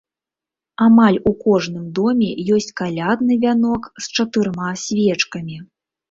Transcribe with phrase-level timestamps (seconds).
[0.85, 5.59] Амаль у кожным доме ёсць калядны вянок з чатырма свечкамі.